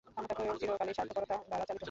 [0.15, 1.79] ক্ষমতাপ্রয়োগ চিরকালেই স্বার্থপরতা দ্বারা চালিত হয়।